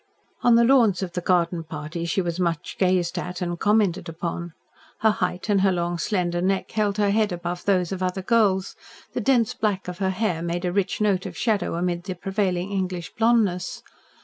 [0.41, 4.53] On the lawns at the garden parties she was much gazed at and commented upon.
[5.01, 8.75] Her height and her long slender neck held her head above those of other girls,
[9.13, 12.71] the dense black of her hair made a rich note of shadow amid the prevailing
[12.71, 13.83] English blondness.